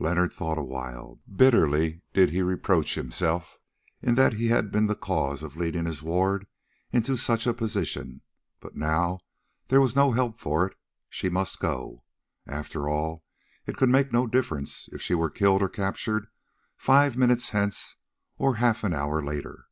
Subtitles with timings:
[0.00, 1.20] Leonard thought awhile.
[1.32, 3.60] Bitterly did he reproach himself
[4.02, 6.48] in that he had been the cause of leading his ward
[6.90, 8.20] into such a position.
[8.58, 9.20] But now
[9.68, 12.02] there was no help for it—she must go.
[12.46, 13.22] And after all
[13.64, 16.26] it could make no difference if she were killed or captured
[16.76, 17.94] five minutes hence
[18.38, 19.66] or half an hour later.